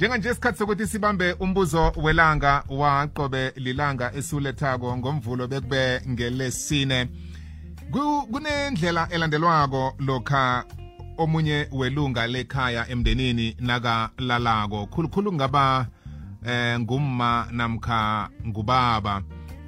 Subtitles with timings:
[0.00, 7.08] njenganje isikhathi sokuthi sibambe umbuzo welanga waqobe lilanga esiwulethako ngomvulo bekube ngelesine.
[7.90, 10.64] Ku- kunendlela elandelwako lokha
[11.18, 14.86] omunye welunga lekhaya emndenini nakalalako.
[14.86, 15.86] Khulukhulu kungaba
[16.46, 19.22] eh ngumma namkha ngubaba.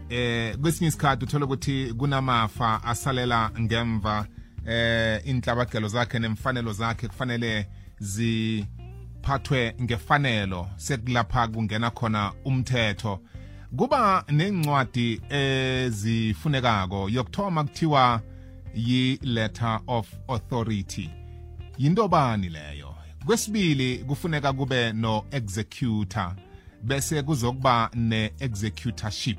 [0.08, 4.26] Eh kwesinye isikhathi uthola ukuthi kunamafa asalela ngemva
[4.66, 7.66] eh inhlabagelo zakhe nemfanelo zakhe kufanele
[9.22, 13.20] ziphathwe ngefanelo sekulapha kungena khona umthetho.
[13.76, 18.20] Kuba nencwadi ezifunekako yokuthoma kuthiwa
[18.74, 21.10] yi-letter of authority.
[21.78, 22.94] Yinto bani leyo?
[23.26, 26.34] Kwesibili kufuneka kube no-executor
[26.82, 29.38] bese kuzokuba ne-executorship.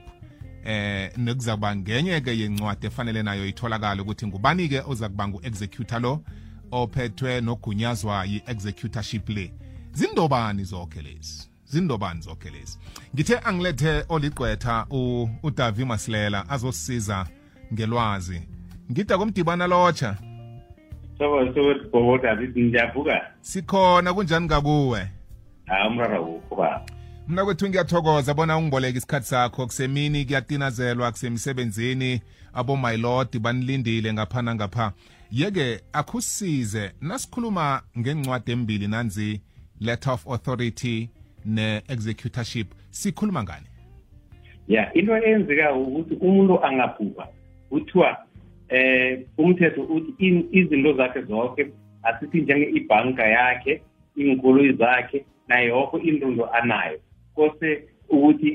[0.66, 6.24] Eh nekuzakuba ngenye-ke yencwadi efanele nayo itholakale ukuthi ngubani-ke oza kuba ngu-executor lo
[6.72, 9.54] ophethwe nogunyazwa yi-executorship le.
[9.94, 11.50] Zindobani zonke lezi?
[11.66, 12.78] Zindobani zonke lezi?
[13.16, 17.28] Ngithe angilethe oligqwetha u- udavi masilela azosisiza
[17.74, 18.42] ngelwazi.
[18.92, 20.18] Ngida komdibana lotsha.
[21.18, 23.22] So so bobota ngiyavuka.
[23.42, 25.10] Sikhona kunjani ngakuwe?
[25.66, 26.86] Hayi umraro wukho baba.
[27.28, 29.66] Mna kwethu ngiyathokoza bona ungiboleka isikhathi sakho.
[29.66, 32.22] Kusemini kuyatinazelwa kusemsebenzini
[32.54, 34.94] abo my lord banilindile ngapha nangapha.
[35.32, 39.42] Yeke akusize nasikhuluma ngencwadi embili nanzi.
[39.80, 41.10] Letter of authority
[41.46, 43.68] ne-executorship sikhuluma ngani?
[44.68, 47.28] Ya into eyenzeka ukuthi umuntu angabhubha
[47.70, 48.18] kuthiwa
[48.70, 51.72] eh umthetho uthi izinto zakhe zonke
[52.04, 53.82] asithi njenge ibhanka yakhe
[54.18, 57.00] iy'nkoloyi zakhe nayo yonke intundo anayo.
[57.36, 58.50] Kose ukuthi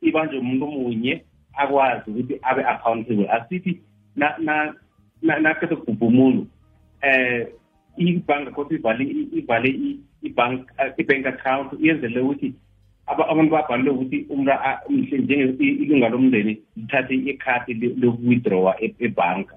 [0.00, 3.30] ibanjwe umuntu munye akwazi ukuthi abe accountable.
[3.30, 3.80] Asithi
[4.16, 4.74] na na
[5.22, 6.46] na nakhethe kubhubha umuntu
[7.02, 7.46] eh
[7.96, 9.70] ibhanka kose ivale
[10.22, 12.52] ibank i-bank account yenzele ukuthi
[13.06, 18.94] aba- abantu babhalile ukuthi umuntu a- mhle njenge ilunga lomndeni lithathe ikhadi le- loku-withdrawa e-
[19.00, 19.56] ebhanka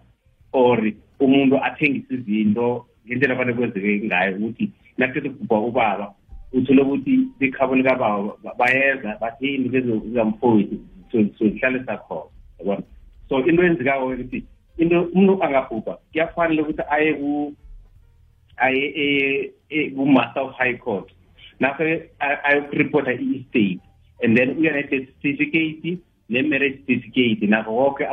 [0.53, 0.79] or
[1.19, 6.13] umuntu athengise izinto ngendlela fanele kwenzeke ngayo ukuthi nakuthethe kubhubha ubaba
[6.53, 10.79] uthole ukuthi bekhaboni kababa ba- bayeza bathi yini bezamfowethu
[11.11, 12.29] sozihlale sakhona
[12.59, 12.83] yabona?
[13.29, 14.43] So into eyenzekayo ukuthi
[14.77, 17.53] into umuntu angabhubha kuyafanele ukuthi aye ku aye e- e-
[19.95, 21.11] ku-master of high court.
[21.59, 21.83] Nakho
[22.19, 23.79] ayokuripota i-estate
[24.23, 27.41] and then uya ne-death certificate ne-marriage certificate.
[27.49, 28.03] Nakho konke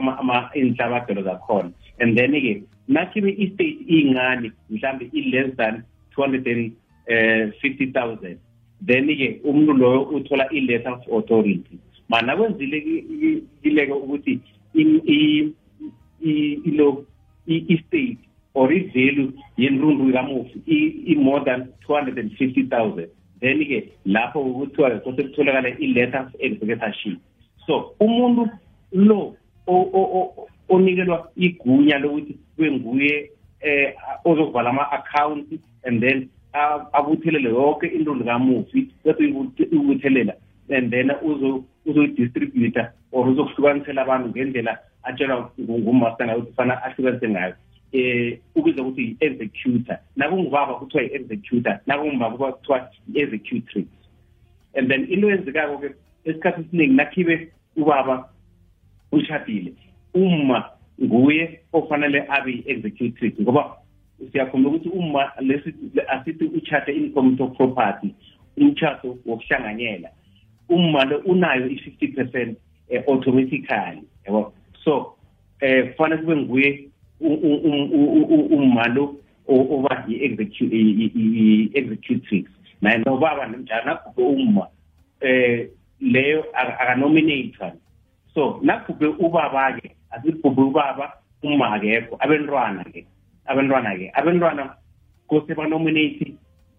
[0.54, 5.84] iy'nhlabagelo zakhona and then-ke nakhibe i-estate iy'ncane mhlawumbe i-less than
[6.14, 6.72] two hundred and
[7.62, 8.38] fifty thousand.
[8.80, 11.78] Then-ke umuntu loyo uthola i-letter of authority.
[12.08, 12.80] Mana kwenzile
[13.62, 14.40] kileke ukuthi
[16.64, 17.04] ilo
[17.46, 18.18] i-estate
[18.58, 23.08] or i-value yenrundu kamufi i- i-more than two hundred and fifty thousand.
[23.40, 27.18] Then-ke lapho kuthiwa kose kutholakale i-letter of executorship
[27.66, 28.48] so umuntu
[28.92, 29.36] lo
[29.66, 33.30] o- o- o- onikelwa igunya lokuthi kube nguye
[33.60, 35.54] eh ozokuvala ama-accounts
[35.86, 40.34] and then a- abuthelele yonke into likamufi bese uyibuth- uyibuthelela
[40.76, 47.28] and then uzo- uzoyidistributa or uzokuhlukanisela abantu ngendlela atshelwa ngu- ngumaster ngayo ukuthi fana ahlukanise
[47.28, 47.54] ngayo.
[47.92, 53.86] Eh ubizwa ukuthi yi-executor nakungubaba kuthiwa yi-executor nakungumama kuba kuthiwa yi-executrix
[54.74, 55.94] and then into eyenzekako-ke
[56.24, 58.28] esikhathi esiningi nakhibe ubaba
[59.12, 59.72] ushadile
[60.14, 60.64] uma
[61.02, 63.76] nguye ofanele abe yi-executrix ngoba
[64.32, 65.74] siyakhumbula ukuthi uma lesi
[66.08, 68.14] asithi uchathe income of property
[68.56, 70.10] umtshato wokuhlanganyela.
[70.68, 74.52] Uma lo unayo i-fifty percent eh, automatically yabo.
[74.84, 75.14] So
[75.60, 76.87] eh kufanele kube nguye
[77.20, 79.14] u- u- u- u- u- umma lo
[79.48, 82.44] o- oba yi-execu- i- i- i- executrix
[82.82, 84.66] naye nobaba njalo nagubhe umma
[85.20, 85.68] eh
[86.00, 87.72] leyo aka- akanominatwa
[88.34, 91.12] so nagubhe ubaba-ke asigubhe ubaba
[91.42, 93.06] umma akekho abentwana-ke
[93.46, 94.74] abentwana-ke abentwana
[95.26, 96.34] kose banominate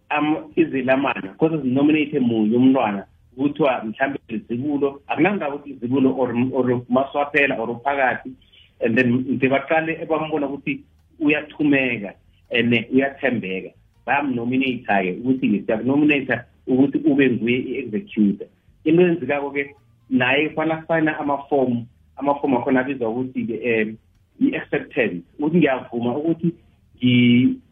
[0.10, 7.56] am- izilamana kose zinominate munye umntwana kuthiwa mhlawumbe lizibulo akunangaba ukuthi lizibulo or or maswaphela
[7.60, 8.32] or uphakathi
[8.82, 10.84] and then nje baqale bambona ukuthi
[11.20, 12.14] uyathumeka
[12.52, 13.72] and uyathembeka.
[14.06, 18.48] Bayamnominata-ke ukuthi siyakunominata ukuthi ube nguye i-executor.
[18.84, 19.76] Into eyenzekako-ke
[20.10, 21.86] naye kufanele asayina amafomu
[22.18, 23.98] amafomu akhona abizwa ukuthi-ke um
[24.42, 25.24] i-acceptance.
[25.40, 26.54] Ukuthi ngiyavuma ukuthi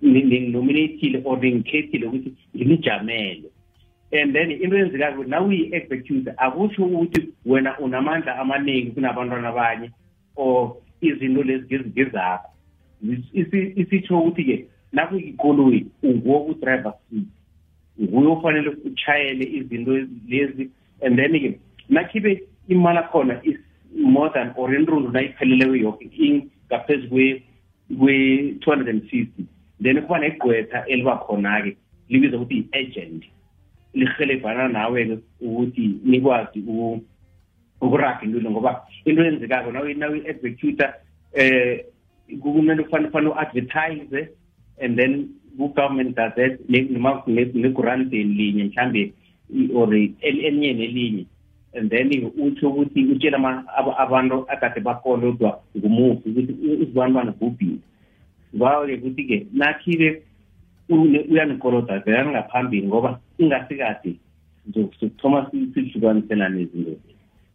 [0.03, 3.49] nginominatile or ngikhethile ukuthi ngimijamele.
[4.11, 9.91] And then into eyenzekako nawe uyi-executor akusho ukuthi wena unamandla amaningi kunabantwana abanye
[10.35, 12.49] or izinto lezi ngezakho
[13.75, 17.27] isitsho ukuthi-ke nakuyikoloyi unguwo ku-driver seat.
[18.01, 19.91] Nguye ofanele uchayele izinto
[20.29, 20.69] lezi
[21.01, 21.59] and then-ke
[21.89, 23.57] nakhibe imali akhona is
[23.95, 26.09] more than or inrundu nayipheleleyo yoke
[26.69, 29.45] ngaphezu kwe-two hundred and fifty.
[29.79, 31.77] Then kuba negqwetha eliba khona-ke
[32.09, 33.23] libizwa ukuthi i-agent
[33.93, 36.59] lihelebhana nawe-ke ukuthi nikwazi
[37.81, 40.93] ukuraga into ngoba into eyenzekako nawi-executor
[41.33, 41.85] eh
[42.41, 44.29] kumele kufanele u-advertise
[44.81, 49.13] and then ku-government gazette negranteni linye mhlambe
[49.73, 49.89] or
[50.21, 51.25] elinye nelinye.
[51.73, 53.63] And then utsho ukuthi utshela
[53.97, 57.79] abantu akade bakolodwa ngumufi ukuthi uzibanibana bhubhile
[58.53, 60.21] bawe-ke ukuthi-ke nathi-ke
[61.29, 64.15] uyanikoloda vela ngaphambili ngoba ingasikade
[64.73, 66.91] sokuthoma sihlukaniselane izinto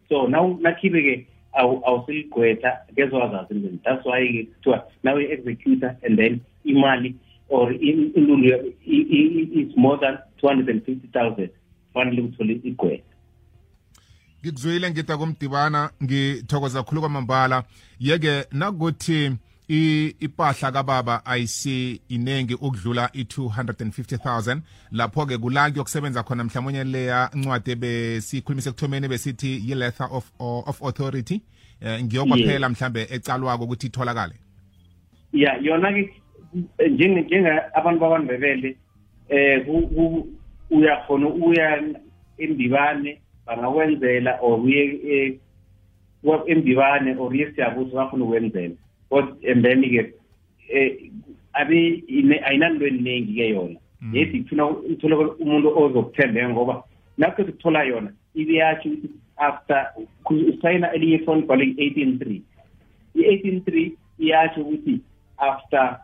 [0.09, 7.15] so nakhibe-ke awusiligqwetha kezowazazi into that's why-ke kuthiwa nawe executor and then imali
[7.49, 11.49] or inlulu is more than two hundred and fifty thousand
[11.93, 13.13] kufanele kuthole igqwetha
[14.43, 17.63] ngikuzwile ngida komdibana ngithokoza khulu kwamambala.
[17.99, 19.31] Yeke nakuthi
[20.19, 24.59] ipahla kababa ayisi inengi ukudlula i-250,000
[24.91, 31.41] lapho-ke kula kuyokusebenza khona mhlawumunye leya ncwadi ebesikhulumise ekuthomeni besithi yi-letter of, of authority.
[31.81, 34.33] Eh, ngiyokwaphela mhlambe ecalwako ukuthi itholakale.
[35.33, 36.13] Ya yona-ke
[36.89, 38.77] njenga abantu bakwaNdebele
[39.29, 39.67] eh
[40.69, 41.83] uyakhona uya
[42.37, 45.39] endibane bangakwenzela or uye
[46.47, 48.75] embibane or uye siyabuso bafuna ukwenzela
[49.19, 50.13] and ke
[50.69, 50.89] eh
[51.53, 52.03] abi
[52.47, 53.79] ayinanto eningi-ke yona.
[54.13, 56.83] Yethi ifuna uthole umuntu ozokuthembeka ngoba
[57.17, 59.93] nakho ukuthola yona ibe yatsho ukuthi after
[60.29, 62.41] usayina elinye phone bhalo i-eighteen three
[63.15, 64.99] i-eighteen three iyatsho ukuthi
[65.37, 65.99] after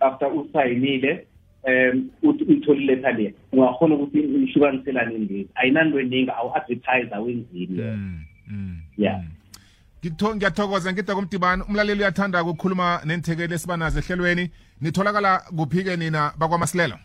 [0.00, 1.26] after usayinile
[1.64, 7.82] um uyithole iletha le ungakhona ukuthi uhlukaniselane ngezi ayinanto eningi awu-advertise awenzini
[8.98, 9.24] ya
[10.10, 14.50] ngiyathokoza ngida kumdibano umlaleli uyathanda ukukhuluma nenthekeli esibanazo ehlelweni.
[14.80, 16.98] Nitholakala kuphi-ke nina bakwaMasilelo?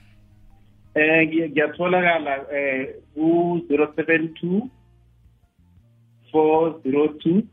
[0.96, 4.68] Eh ngiyatholakala eh ku-072
[6.34, 7.44] 402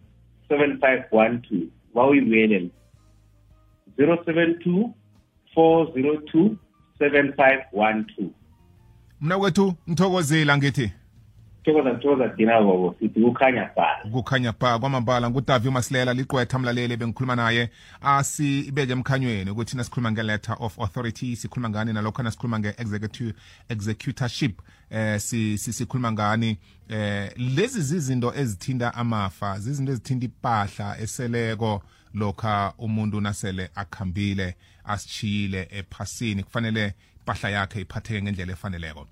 [0.51, 2.71] 7512 wawuyibuyelele
[3.99, 4.89] 072
[5.57, 6.57] 402
[7.01, 8.29] 7512
[9.21, 10.93] mna kwethu ngithokozile angithi.
[11.65, 17.37] Thokoza thokoza dina bobo sithi kukhanya bha kukhanya bha kwamambala ngudavi masilela liqwetha mlaleli bengikhuluma
[17.37, 17.71] naye.
[18.01, 23.35] Asibeke emkhanyweni ukuthi nasikhuluma nge-letter of authority sikhuluma ngani nalokho sikhuluma nge-executive
[23.69, 26.59] executorship eh sikhuluma ngani.
[26.89, 31.83] Eh lezi zizinto ezithinta amafa zizinto ezithinta impahla eseleko
[32.15, 39.07] lokha umuntu nasele akhambile asichiyile ephasini kufanele impahla yakhe iphatheke ngendlela efaneleko.